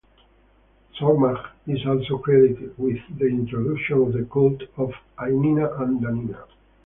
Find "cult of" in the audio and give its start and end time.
4.33-4.91